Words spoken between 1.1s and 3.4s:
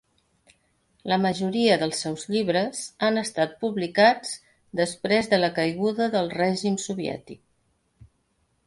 La majoria dels seus llibres han